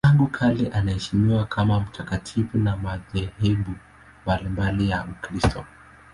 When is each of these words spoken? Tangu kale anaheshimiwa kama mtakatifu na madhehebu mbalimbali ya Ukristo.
Tangu 0.07 0.27
kale 0.27 0.67
anaheshimiwa 0.69 1.45
kama 1.45 1.79
mtakatifu 1.79 2.57
na 2.57 2.77
madhehebu 2.77 3.71
mbalimbali 4.23 4.89
ya 4.89 5.05
Ukristo. 5.05 5.65